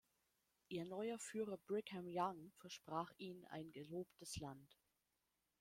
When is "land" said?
4.39-4.79